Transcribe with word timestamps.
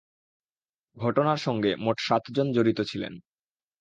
ঘটনার 0.97 1.37
সঙ্গে 1.37 1.71
মোট 1.75 1.97
সাতজন 1.99 2.47
জড়িত 2.51 2.79
ছিলেন। 2.81 3.13